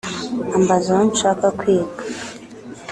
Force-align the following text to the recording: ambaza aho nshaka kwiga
ambaza 0.57 0.89
aho 0.93 1.03
nshaka 1.11 1.45
kwiga 1.59 2.01